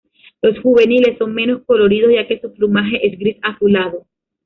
Los 0.41 0.59
juveniles 0.61 1.19
son 1.19 1.35
menos 1.35 1.61
coloridos 1.63 2.11
ya 2.11 2.25
que 2.25 2.39
su 2.41 2.51
plumaje 2.51 3.05
es 3.05 3.19
gris 3.19 3.37
azulado. 3.43 4.07